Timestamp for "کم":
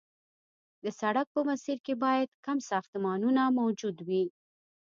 2.45-2.57